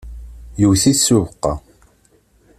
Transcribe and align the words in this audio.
yewwet-it 0.59 0.99
s 1.07 1.09
ubeqqa. 1.15 1.53